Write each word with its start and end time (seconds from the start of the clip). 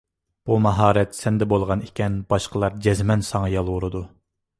بۇ 0.51 0.55
ماھارەت 0.67 1.11
سەندە 1.17 1.47
بولغان 1.51 1.83
ئىكەن، 1.87 2.15
باشقىلار 2.35 2.79
جەزمەن 2.87 3.27
ساڭا 3.29 3.53
يالۋۇرىدۇ. 3.57 4.03